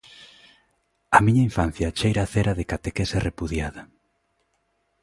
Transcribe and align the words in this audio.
A 1.17 1.19
miña 1.25 1.45
infancia 1.49 1.93
cheira 1.97 2.21
a 2.25 2.29
cera 2.33 2.53
de 2.59 2.67
catequese 2.71 3.17
repudiada. 3.27 3.81